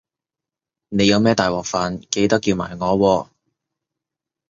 [0.89, 3.29] 你有咩大鑊飯記得叫埋我喎